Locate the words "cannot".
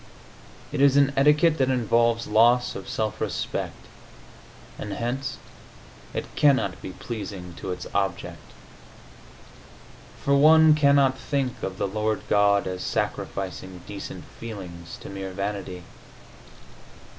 6.35-6.81, 10.73-11.19